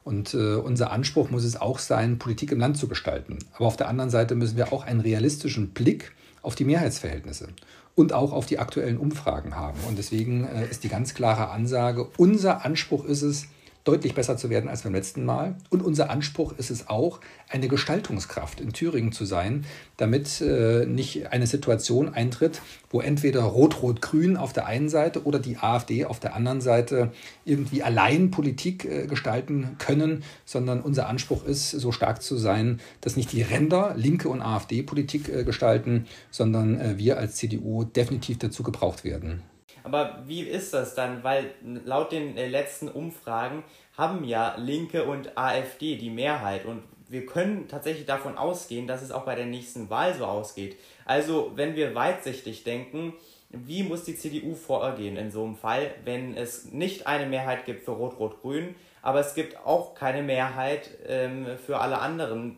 Und 0.04 0.34
unser 0.34 0.92
Anspruch 0.92 1.32
muss 1.32 1.44
es 1.44 1.60
auch 1.60 1.80
sein, 1.80 2.18
Politik 2.18 2.54
im 2.54 2.60
Land 2.60 2.78
zu 2.78 2.88
gestalten. 2.88 3.40
Aber 3.56 3.66
auf 3.66 3.76
der 3.76 3.90
anderen 3.90 4.10
Seite 4.10 4.36
müssen 4.36 4.56
wir 4.56 4.72
auch 4.72 4.86
einen 4.86 5.02
realistischen 5.02 5.72
Blick 5.72 6.14
auf 6.42 6.56
die 6.56 6.64
Mehrheitsverhältnisse 6.64 7.50
und 7.94 8.14
auch 8.14 8.32
auf 8.32 8.46
die 8.46 8.58
aktuellen 8.58 9.00
Umfragen 9.00 9.58
haben. 9.58 9.78
Und 9.86 9.98
deswegen 9.98 10.48
ist 10.72 10.86
die 10.86 10.90
ganz 10.90 11.14
klare 11.14 11.50
Ansage, 11.50 12.08
unser 12.16 12.64
Anspruch 12.64 13.04
ist 13.04 13.22
es, 13.22 13.48
deutlich 13.88 14.14
besser 14.14 14.36
zu 14.38 14.50
werden 14.50 14.70
als 14.70 14.82
beim 14.82 14.94
letzten 14.94 15.24
Mal. 15.24 15.56
Und 15.70 15.82
unser 15.82 16.10
Anspruch 16.10 16.54
ist 16.58 16.70
es 16.70 16.90
auch, 16.90 17.20
eine 17.50 17.70
Gestaltungskraft 17.70 18.60
in 18.60 18.74
Thüringen 18.74 19.14
zu 19.14 19.24
sein, 19.24 19.66
damit 19.96 20.42
äh, 20.42 20.86
nicht 20.86 21.32
eine 21.32 21.48
Situation 21.48 22.14
eintritt, 22.14 22.62
wo 22.90 23.00
entweder 23.00 23.42
Rot-Rot-Grün 23.44 24.36
auf 24.36 24.52
der 24.52 24.66
einen 24.66 24.90
Seite 24.90 25.24
oder 25.24 25.40
die 25.40 25.58
AfD 25.58 26.06
auf 26.06 26.20
der 26.20 26.36
anderen 26.36 26.60
Seite 26.60 27.12
irgendwie 27.46 27.84
allein 27.84 28.32
Politik 28.32 28.84
äh, 28.86 29.08
gestalten 29.08 29.76
können, 29.80 30.24
sondern 30.44 30.82
unser 30.82 31.08
Anspruch 31.08 31.46
ist, 31.46 31.72
so 31.72 31.92
stark 31.94 32.22
zu 32.22 32.36
sein, 32.36 32.82
dass 33.02 33.16
nicht 33.16 33.32
die 33.32 33.42
Ränder, 33.42 33.94
Linke 33.96 34.28
und 34.28 34.42
AfD 34.42 34.84
Politik 34.84 35.30
äh, 35.30 35.44
gestalten, 35.46 36.08
sondern 36.30 36.80
äh, 36.80 36.98
wir 36.98 37.18
als 37.18 37.36
CDU 37.36 37.86
definitiv 37.86 38.40
dazu 38.40 38.64
gebraucht 38.64 39.06
werden. 39.06 39.44
Aber 39.88 40.22
wie 40.26 40.42
ist 40.42 40.74
das 40.74 40.96
dann? 40.96 41.24
Weil 41.24 41.52
laut 41.86 42.12
den 42.12 42.36
äh, 42.36 42.50
letzten 42.50 42.90
Umfragen 42.90 43.64
haben 43.98 44.26
ja 44.26 44.56
Linke 44.58 45.06
und 45.06 45.38
AfD 45.38 45.96
die 45.96 46.10
Mehrheit. 46.10 46.66
Und 46.66 46.84
wir 47.08 47.26
können 47.26 47.70
tatsächlich 47.70 48.06
davon 48.06 48.38
ausgehen, 48.38 48.86
dass 48.86 49.02
es 49.02 49.12
auch 49.12 49.24
bei 49.24 49.36
der 49.36 49.46
nächsten 49.46 49.90
Wahl 49.90 50.14
so 50.14 50.26
ausgeht. 50.26 50.76
Also 51.06 51.54
wenn 51.56 51.78
wir 51.78 51.96
weitsichtig 51.96 52.66
denken, 52.66 53.14
wie 53.50 53.84
muss 53.84 54.04
die 54.04 54.18
CDU 54.18 54.56
vorgehen 54.56 55.16
in 55.16 55.32
so 55.32 55.46
einem 55.46 55.56
Fall, 55.56 55.90
wenn 56.04 56.36
es 56.36 56.66
nicht 56.66 57.08
eine 57.08 57.26
Mehrheit 57.26 57.64
gibt 57.64 57.86
für 57.86 57.92
Rot-Rot-Grün, 57.92 58.76
aber 59.02 59.22
es 59.22 59.36
gibt 59.36 59.56
auch 59.66 59.96
keine 59.96 60.22
Mehrheit 60.22 60.90
ähm, 61.08 61.48
für 61.66 61.80
alle 61.80 62.00
anderen 62.00 62.58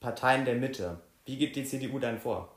Parteien 0.00 0.44
der 0.44 0.56
Mitte? 0.56 0.98
Wie 1.24 1.36
geht 1.36 1.54
die 1.54 1.64
CDU 1.64 2.00
dann 2.00 2.18
vor? 2.18 2.48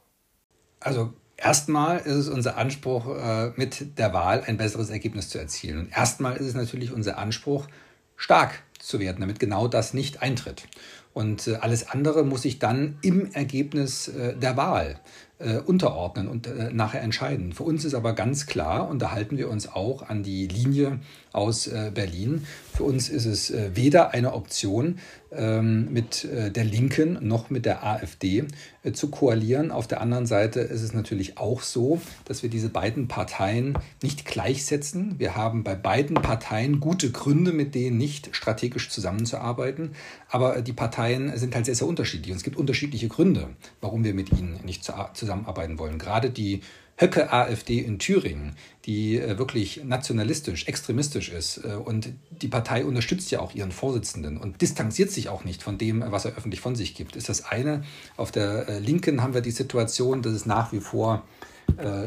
Also 0.79 1.13
Erstmal 1.43 1.97
ist 1.97 2.15
es 2.15 2.29
unser 2.29 2.57
Anspruch, 2.57 3.17
äh, 3.17 3.51
mit 3.55 3.97
der 3.97 4.13
Wahl 4.13 4.43
ein 4.45 4.57
besseres 4.57 4.91
Ergebnis 4.91 5.29
zu 5.29 5.39
erzielen. 5.39 5.79
Und 5.79 5.91
erstmal 5.91 6.37
ist 6.37 6.45
es 6.45 6.53
natürlich 6.53 6.91
unser 6.91 7.17
Anspruch, 7.17 7.67
stark 8.15 8.61
zu 8.77 8.99
werden, 8.99 9.21
damit 9.21 9.39
genau 9.39 9.67
das 9.67 9.95
nicht 9.95 10.21
eintritt. 10.21 10.67
Und 11.13 11.47
äh, 11.47 11.55
alles 11.55 11.89
andere 11.89 12.23
muss 12.23 12.43
sich 12.43 12.59
dann 12.59 12.99
im 13.01 13.31
Ergebnis 13.33 14.07
äh, 14.07 14.35
der 14.35 14.55
Wahl 14.55 14.99
äh, 15.41 15.57
unterordnen 15.57 16.27
und 16.27 16.47
äh, 16.47 16.71
nachher 16.71 17.01
entscheiden. 17.01 17.53
Für 17.53 17.63
uns 17.63 17.85
ist 17.85 17.93
aber 17.93 18.13
ganz 18.13 18.45
klar, 18.45 18.87
und 18.89 19.01
da 19.01 19.11
halten 19.11 19.37
wir 19.37 19.49
uns 19.49 19.71
auch 19.71 20.07
an 20.07 20.23
die 20.23 20.47
Linie 20.47 20.99
aus 21.33 21.67
äh, 21.67 21.91
Berlin, 21.93 22.45
für 22.73 22.83
uns 22.83 23.09
ist 23.09 23.25
es 23.25 23.49
äh, 23.49 23.71
weder 23.73 24.11
eine 24.11 24.33
Option, 24.33 24.99
ähm, 25.33 25.91
mit 25.93 26.25
äh, 26.25 26.51
der 26.51 26.65
Linken 26.65 27.17
noch 27.21 27.49
mit 27.49 27.65
der 27.65 27.85
AfD 27.85 28.43
äh, 28.83 28.91
zu 28.91 29.09
koalieren. 29.09 29.71
Auf 29.71 29.87
der 29.87 30.01
anderen 30.01 30.25
Seite 30.25 30.59
ist 30.59 30.81
es 30.81 30.93
natürlich 30.93 31.37
auch 31.37 31.61
so, 31.61 32.01
dass 32.25 32.43
wir 32.43 32.49
diese 32.49 32.67
beiden 32.67 33.07
Parteien 33.07 33.77
nicht 34.03 34.25
gleichsetzen. 34.25 35.15
Wir 35.19 35.35
haben 35.37 35.63
bei 35.63 35.75
beiden 35.75 36.15
Parteien 36.15 36.81
gute 36.81 37.11
Gründe, 37.11 37.53
mit 37.53 37.75
denen 37.75 37.97
nicht 37.97 38.35
strategisch 38.35 38.89
zusammenzuarbeiten. 38.89 39.91
Aber 40.29 40.61
die 40.61 40.73
Parteien 40.73 41.37
sind 41.37 41.55
halt 41.55 41.65
sehr, 41.65 41.75
sehr 41.75 41.87
unterschiedlich. 41.87 42.31
Und 42.31 42.37
es 42.37 42.43
gibt 42.43 42.57
unterschiedliche 42.57 43.07
Gründe, 43.07 43.47
warum 43.79 44.03
wir 44.03 44.13
mit 44.13 44.31
ihnen 44.31 44.59
nicht 44.65 44.83
zusammenarbeiten 44.83 45.30
wollen. 45.77 45.97
Gerade 45.97 46.29
die 46.29 46.61
Höcke 47.01 47.33
AfD 47.33 47.79
in 47.79 47.97
Thüringen, 47.97 48.55
die 48.85 49.17
äh, 49.17 49.37
wirklich 49.39 49.83
nationalistisch, 49.83 50.67
extremistisch 50.67 51.29
ist 51.29 51.57
äh, 51.65 51.73
und 51.73 52.13
die 52.29 52.47
Partei 52.47 52.85
unterstützt 52.85 53.31
ja 53.31 53.39
auch 53.39 53.55
ihren 53.55 53.71
Vorsitzenden 53.71 54.37
und 54.37 54.61
distanziert 54.61 55.09
sich 55.09 55.27
auch 55.27 55.43
nicht 55.43 55.63
von 55.63 55.79
dem, 55.79 56.03
was 56.05 56.25
er 56.25 56.37
öffentlich 56.37 56.61
von 56.61 56.75
sich 56.75 56.93
gibt, 56.93 57.15
ist 57.15 57.27
das 57.27 57.45
eine. 57.45 57.83
Auf 58.17 58.31
der 58.31 58.69
äh, 58.69 58.79
Linken 58.79 59.23
haben 59.23 59.33
wir 59.33 59.41
die 59.41 59.51
Situation, 59.51 60.21
dass 60.21 60.33
es 60.33 60.45
nach 60.45 60.71
wie 60.71 60.79
vor 60.79 61.23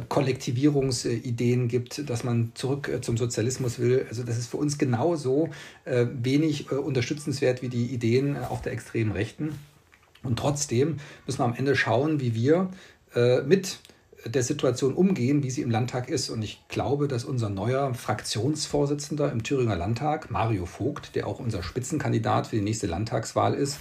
Kollektivierungsideen 0.09 1.69
gibt, 1.69 2.11
dass 2.11 2.23
man 2.23 2.53
zurück 2.55 2.99
zum 3.01 3.17
Sozialismus 3.17 3.79
will. 3.79 4.05
Also 4.09 4.23
das 4.23 4.37
ist 4.37 4.49
für 4.49 4.59
uns 4.59 4.77
genauso 4.77 5.49
wenig 5.87 6.71
unterstützenswert 6.71 7.63
wie 7.63 7.71
die 7.71 7.87
Ideen 7.87 8.37
auf 8.37 8.61
der 8.61 8.73
extremen 8.73 9.13
Rechten. 9.13 9.55
Und 10.25 10.39
trotzdem 10.39 10.97
müssen 11.27 11.39
wir 11.39 11.45
am 11.45 11.55
Ende 11.55 11.77
schauen, 11.77 12.21
wie 12.21 12.35
wir 12.35 12.71
mit 13.47 13.79
der 14.27 14.43
Situation 14.43 14.95
umgehen, 14.95 15.43
wie 15.43 15.51
sie 15.51 15.63
im 15.63 15.71
Landtag 15.71 16.09
ist. 16.09 16.31
Und 16.31 16.43
ich 16.43 16.63
glaube, 16.69 17.09
dass 17.09 17.25
unser 17.25 17.51
neuer 17.51 17.95
Fraktionsvorsitzender 17.95 19.31
im 19.31 19.43
Thüringer 19.43 19.77
Landtag, 19.77 20.31
Mario 20.31 20.67
Vogt, 20.67 21.15
der 21.15 21.27
auch 21.27 21.39
unser 21.39 21.63
Spitzenkandidat 21.63 22.49
für 22.49 22.57
die 22.57 22.63
nächste 22.63 22.87
Landtagswahl 22.87 23.55
ist, 23.55 23.79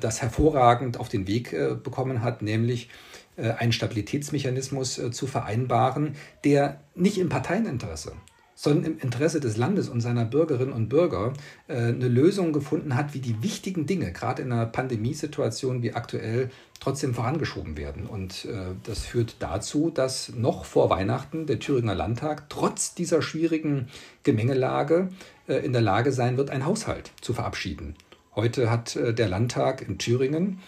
das 0.00 0.22
hervorragend 0.22 0.98
auf 0.98 1.08
den 1.08 1.26
Weg 1.26 1.52
äh, 1.52 1.74
bekommen 1.80 2.22
hat, 2.22 2.42
nämlich 2.42 2.88
äh, 3.36 3.50
einen 3.50 3.72
Stabilitätsmechanismus 3.72 4.98
äh, 4.98 5.10
zu 5.10 5.26
vereinbaren, 5.26 6.16
der 6.44 6.80
nicht 6.94 7.18
im 7.18 7.28
Parteieninteresse, 7.28 8.12
sondern 8.56 8.94
im 8.94 8.98
Interesse 8.98 9.38
des 9.38 9.56
Landes 9.56 9.88
und 9.88 10.00
seiner 10.00 10.24
Bürgerinnen 10.24 10.72
und 10.72 10.88
Bürger 10.88 11.34
äh, 11.68 11.74
eine 11.74 12.08
Lösung 12.08 12.52
gefunden 12.52 12.96
hat, 12.96 13.14
wie 13.14 13.20
die 13.20 13.42
wichtigen 13.42 13.86
Dinge, 13.86 14.10
gerade 14.12 14.42
in 14.42 14.50
einer 14.50 14.66
Pandemiesituation 14.66 15.82
wie 15.82 15.92
aktuell, 15.92 16.50
trotzdem 16.80 17.14
vorangeschoben 17.14 17.76
werden. 17.76 18.06
Und 18.06 18.46
äh, 18.46 18.74
das 18.82 19.00
führt 19.00 19.36
dazu, 19.38 19.90
dass 19.90 20.32
noch 20.34 20.64
vor 20.64 20.90
Weihnachten 20.90 21.46
der 21.46 21.58
Thüringer 21.58 21.94
Landtag 21.94 22.48
trotz 22.48 22.94
dieser 22.94 23.22
schwierigen 23.22 23.88
Gemengelage 24.24 25.10
äh, 25.46 25.56
in 25.56 25.72
der 25.72 25.82
Lage 25.82 26.10
sein 26.10 26.38
wird, 26.38 26.50
einen 26.50 26.64
Haushalt 26.64 27.12
zu 27.20 27.34
verabschieden. 27.34 27.94
Heute 28.34 28.70
hat 28.70 28.96
der 28.96 29.28
Landtag 29.28 29.80
in 29.80 29.96
Thüringen 29.96 30.60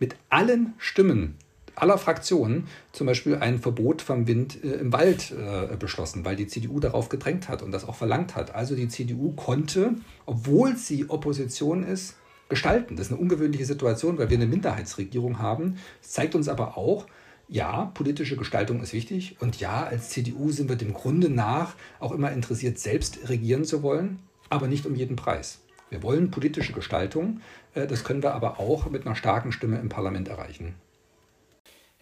mit 0.00 0.16
allen 0.30 0.74
Stimmen 0.78 1.36
aller 1.80 1.98
Fraktionen 1.98 2.66
zum 2.92 3.06
Beispiel 3.06 3.36
ein 3.36 3.58
Verbot 3.58 4.02
vom 4.02 4.26
Wind 4.26 4.62
äh, 4.62 4.74
im 4.74 4.92
Wald 4.92 5.32
äh, 5.32 5.76
beschlossen, 5.76 6.24
weil 6.24 6.36
die 6.36 6.46
CDU 6.46 6.80
darauf 6.80 7.08
gedrängt 7.08 7.48
hat 7.48 7.62
und 7.62 7.72
das 7.72 7.84
auch 7.84 7.94
verlangt 7.94 8.36
hat. 8.36 8.54
Also 8.54 8.74
die 8.74 8.88
CDU 8.88 9.32
konnte, 9.32 9.94
obwohl 10.26 10.76
sie 10.76 11.08
Opposition 11.08 11.82
ist, 11.82 12.16
gestalten. 12.48 12.96
Das 12.96 13.06
ist 13.06 13.12
eine 13.12 13.20
ungewöhnliche 13.20 13.64
Situation, 13.64 14.18
weil 14.18 14.28
wir 14.28 14.36
eine 14.36 14.46
Minderheitsregierung 14.46 15.38
haben. 15.38 15.76
Es 16.02 16.10
zeigt 16.10 16.34
uns 16.34 16.48
aber 16.48 16.76
auch, 16.76 17.06
ja, 17.48 17.86
politische 17.94 18.36
Gestaltung 18.36 18.80
ist 18.82 18.92
wichtig 18.92 19.36
und 19.40 19.58
ja, 19.58 19.82
als 19.84 20.10
CDU 20.10 20.52
sind 20.52 20.68
wir 20.68 20.76
dem 20.76 20.92
Grunde 20.92 21.28
nach 21.28 21.74
auch 21.98 22.12
immer 22.12 22.30
interessiert, 22.30 22.78
selbst 22.78 23.28
regieren 23.28 23.64
zu 23.64 23.82
wollen, 23.82 24.20
aber 24.50 24.68
nicht 24.68 24.86
um 24.86 24.94
jeden 24.94 25.16
Preis. 25.16 25.60
Wir 25.88 26.02
wollen 26.04 26.30
politische 26.30 26.72
Gestaltung, 26.72 27.40
äh, 27.74 27.88
das 27.88 28.04
können 28.04 28.22
wir 28.22 28.34
aber 28.34 28.60
auch 28.60 28.88
mit 28.88 29.04
einer 29.04 29.16
starken 29.16 29.50
Stimme 29.50 29.78
im 29.78 29.88
Parlament 29.88 30.28
erreichen. 30.28 30.76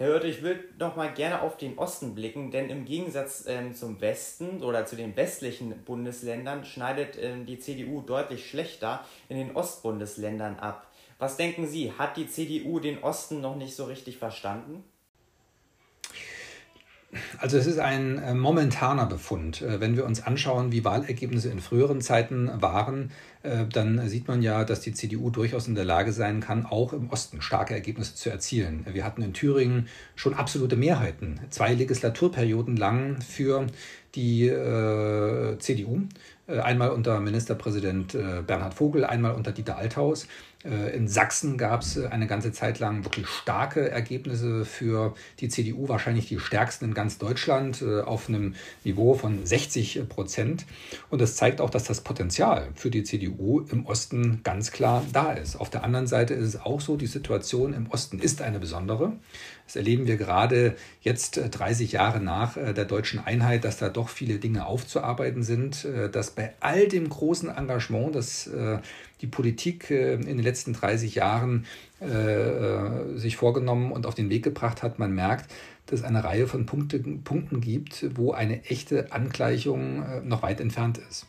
Herr 0.01 0.11
Hörte, 0.11 0.29
ich 0.29 0.45
will 0.45 0.63
noch 0.79 0.95
mal 0.95 1.13
gerne 1.13 1.43
auf 1.43 1.57
den 1.57 1.77
Osten 1.77 2.15
blicken, 2.15 2.53
denn 2.53 2.71
im 2.71 2.85
Gegensatz 2.85 3.47
ähm, 3.49 3.75
zum 3.75 4.01
Westen 4.01 4.63
oder 4.63 4.87
zu 4.87 4.95
den 4.95 5.17
westlichen 5.17 5.83
Bundesländern 5.85 6.65
schneidet 6.65 7.19
ähm, 7.21 7.47
die 7.47 7.59
CDU 7.59 8.03
deutlich 8.03 8.49
schlechter 8.49 9.05
in 9.29 9.39
den 9.39 9.57
Ostbundesländern 9.57 10.61
ab. 10.61 10.87
Was 11.19 11.37
denken 11.37 11.67
Sie, 11.67 11.91
hat 11.99 12.17
die 12.17 12.29
CDU 12.29 12.79
den 12.79 13.03
Osten 13.03 13.41
noch 13.41 13.57
nicht 13.57 13.75
so 13.75 13.87
richtig 13.87 14.19
verstanden? 14.19 14.85
Also 17.39 17.57
es 17.57 17.67
ist 17.67 17.79
ein 17.79 18.19
äh, 18.19 18.35
momentaner 18.35 19.07
Befund. 19.07 19.63
Äh, 19.63 19.81
wenn 19.81 19.97
wir 19.97 20.05
uns 20.05 20.21
anschauen, 20.21 20.73
wie 20.73 20.85
Wahlergebnisse 20.85 21.49
in 21.49 21.61
früheren 21.61 22.03
Zeiten 22.03 22.51
waren, 22.61 23.13
äh, 23.43 23.65
dann 23.65 24.07
sieht 24.09 24.29
man 24.29 24.43
ja, 24.43 24.65
dass 24.65 24.81
die 24.81 24.93
CDU 24.93 25.31
durchaus 25.31 25.69
in 25.69 25.75
der 25.75 25.87
Lage 25.87 26.13
sein 26.13 26.41
kann, 26.41 26.67
auch 26.67 26.93
im 26.93 27.09
Osten 27.09 27.41
starke 27.41 27.73
Ergebnisse 27.73 28.15
zu 28.15 28.29
erzielen. 28.29 28.85
Wir 28.93 29.05
hatten 29.05 29.23
in 29.23 29.33
Thüringen 29.33 29.89
schon 30.17 30.35
absolute 30.35 30.77
Mehrheiten, 30.77 31.41
zwei 31.49 31.73
Legislaturperioden 31.73 32.77
lang 32.77 33.23
für 33.23 33.67
die 34.15 34.51
CDU. 35.59 36.01
Einmal 36.47 36.91
unter 36.91 37.21
Ministerpräsident 37.21 38.17
Bernhard 38.47 38.75
Vogel, 38.75 39.05
einmal 39.05 39.35
unter 39.35 39.53
Dieter 39.53 39.77
Althaus. 39.77 40.27
Äh, 40.65 40.97
in 40.97 41.07
Sachsen 41.07 41.57
gab 41.57 41.83
es 41.83 41.97
äh, 41.97 42.07
eine 42.09 42.27
ganze 42.27 42.51
Zeit 42.51 42.81
lang 42.81 43.05
wirklich 43.05 43.29
starke 43.29 43.91
Ergebnisse 43.91 44.65
für 44.65 45.15
die 45.39 45.49
CDU, 45.49 45.89
wahrscheinlich 45.89 46.27
die 46.27 46.41
stärksten 46.41 46.87
in 46.87 46.95
ganz 46.95 47.19
Deutschland, 47.19 47.81
äh, 47.81 48.01
auf 48.01 48.29
einem 48.29 48.55
Niveau 48.83 49.15
von 49.15 49.47
60 49.47 50.09
Prozent. 50.09 50.67
Und 51.11 51.21
das 51.21 51.37
zeigt 51.37 51.61
auch, 51.61 51.71
dass 51.71 51.85
das 51.85 52.01
Potenzial 52.01 52.69
für 52.75 52.91
die 52.91 53.05
CDU 53.05 53.61
im 53.71 53.87
Osten 53.87 54.41
ganz 54.43 54.73
klar 54.73 55.05
da 55.13 55.33
ist. 55.33 55.57
Auf 55.57 55.71
der 55.71 55.85
anderen 55.85 56.09
Seite 56.09 56.35
ist 56.35 56.49
es 56.49 56.61
auch 56.61 56.81
so, 56.81 56.97
die 56.97 57.07
Situation 57.07 57.73
im 57.73 57.87
Osten 57.89 58.19
ist 58.19 58.43
eine 58.43 58.59
besondere. 58.59 59.13
Das 59.67 59.77
erleben 59.77 60.07
wir 60.07 60.17
gerade 60.17 60.77
jetzt 61.03 61.39
30 61.51 61.93
Jahre 61.93 62.21
nach 62.21 62.55
der 62.55 62.87
deutschen 62.87 63.21
Einheit, 63.21 63.65
dass 63.65 63.77
da 63.77 63.91
doch 63.91 64.09
viele 64.09 64.39
Dinge 64.39 64.65
aufzuarbeiten 64.65 65.43
sind, 65.43 65.87
dass 66.11 66.31
bei 66.31 66.55
all 66.61 66.89
dem 66.89 67.11
großen 67.11 67.51
Engagement, 67.51 68.15
das 68.15 68.49
die 69.21 69.27
Politik 69.27 69.91
äh, 69.91 70.15
in 70.15 70.25
den 70.25 70.43
letzten 70.43 70.73
30 70.73 71.15
Jahren 71.15 71.67
äh, 72.01 72.07
äh, 72.07 73.17
sich 73.17 73.37
vorgenommen 73.37 73.93
und 73.93 74.07
auf 74.07 74.15
den 74.15 74.31
Weg 74.31 74.45
gebracht 74.45 74.83
hat. 74.83 74.99
Man 74.99 75.13
merkt, 75.13 75.51
dass 75.87 76.01
es 76.01 76.05
eine 76.05 76.25
Reihe 76.25 76.47
von 76.47 76.67
Punkte, 76.67 76.99
Punkten 76.99 77.61
gibt, 77.61 78.07
wo 78.17 78.33
eine 78.33 78.65
echte 78.65 79.13
Angleichung 79.13 80.29
noch 80.29 80.43
weit 80.43 80.61
entfernt 80.61 80.99
ist. 80.99 81.27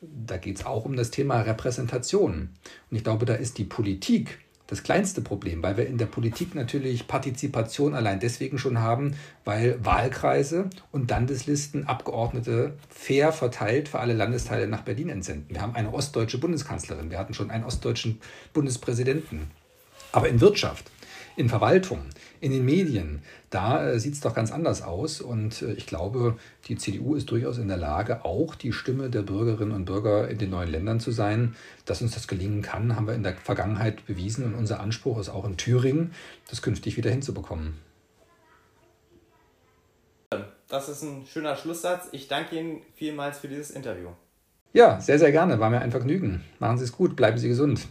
Da 0.00 0.36
geht 0.36 0.56
es 0.56 0.66
auch 0.66 0.84
um 0.84 0.96
das 0.96 1.12
Thema 1.12 1.42
Repräsentation. 1.42 2.50
Und 2.90 2.96
ich 2.96 3.04
glaube, 3.04 3.24
da 3.24 3.34
ist 3.34 3.58
die 3.58 3.64
Politik 3.64 4.38
das 4.70 4.84
kleinste 4.84 5.20
Problem, 5.20 5.64
weil 5.64 5.76
wir 5.76 5.86
in 5.86 5.98
der 5.98 6.06
Politik 6.06 6.54
natürlich 6.54 7.08
Partizipation 7.08 7.92
allein 7.92 8.20
deswegen 8.20 8.56
schon 8.56 8.78
haben, 8.78 9.16
weil 9.44 9.84
Wahlkreise 9.84 10.70
und 10.92 11.10
Landeslisten 11.10 11.88
Abgeordnete 11.88 12.74
fair 12.88 13.32
verteilt 13.32 13.88
für 13.88 13.98
alle 13.98 14.14
Landesteile 14.14 14.68
nach 14.68 14.82
Berlin 14.82 15.08
entsenden. 15.08 15.54
Wir 15.54 15.60
haben 15.60 15.74
eine 15.74 15.92
ostdeutsche 15.92 16.38
Bundeskanzlerin, 16.38 17.10
wir 17.10 17.18
hatten 17.18 17.34
schon 17.34 17.50
einen 17.50 17.64
ostdeutschen 17.64 18.20
Bundespräsidenten. 18.52 19.50
Aber 20.12 20.28
in 20.28 20.40
Wirtschaft, 20.40 20.89
in 21.40 21.48
Verwaltung, 21.48 22.00
in 22.40 22.52
den 22.52 22.64
Medien, 22.64 23.22
da 23.48 23.84
äh, 23.84 23.98
sieht 23.98 24.14
es 24.14 24.20
doch 24.20 24.34
ganz 24.34 24.52
anders 24.52 24.82
aus. 24.82 25.20
Und 25.20 25.62
äh, 25.62 25.72
ich 25.72 25.86
glaube, 25.86 26.36
die 26.66 26.76
CDU 26.76 27.14
ist 27.14 27.30
durchaus 27.30 27.58
in 27.58 27.68
der 27.68 27.78
Lage, 27.78 28.24
auch 28.24 28.54
die 28.54 28.72
Stimme 28.72 29.10
der 29.10 29.22
Bürgerinnen 29.22 29.72
und 29.72 29.86
Bürger 29.86 30.28
in 30.28 30.38
den 30.38 30.50
neuen 30.50 30.70
Ländern 30.70 31.00
zu 31.00 31.10
sein. 31.10 31.56
Dass 31.86 32.02
uns 32.02 32.14
das 32.14 32.28
gelingen 32.28 32.62
kann, 32.62 32.94
haben 32.94 33.06
wir 33.06 33.14
in 33.14 33.22
der 33.22 33.34
Vergangenheit 33.34 34.06
bewiesen. 34.06 34.44
Und 34.44 34.54
unser 34.54 34.80
Anspruch 34.80 35.18
ist 35.18 35.30
auch 35.30 35.44
in 35.44 35.56
Thüringen, 35.56 36.12
das 36.48 36.62
künftig 36.62 36.96
wieder 36.96 37.10
hinzubekommen. 37.10 37.74
Das 40.68 40.88
ist 40.88 41.02
ein 41.02 41.26
schöner 41.26 41.56
Schlusssatz. 41.56 42.08
Ich 42.12 42.28
danke 42.28 42.56
Ihnen 42.56 42.82
vielmals 42.94 43.38
für 43.38 43.48
dieses 43.48 43.70
Interview. 43.70 44.10
Ja, 44.72 45.00
sehr, 45.00 45.18
sehr 45.18 45.32
gerne. 45.32 45.58
War 45.58 45.70
mir 45.70 45.80
ein 45.80 45.90
Vergnügen. 45.90 46.44
Machen 46.60 46.78
Sie 46.78 46.84
es 46.84 46.92
gut. 46.92 47.16
Bleiben 47.16 47.38
Sie 47.38 47.48
gesund. 47.48 47.88